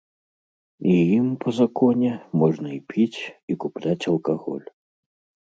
[0.93, 2.09] І ім, па законе,
[2.45, 3.21] можна і піць,
[3.53, 4.67] і купляць алкаголь.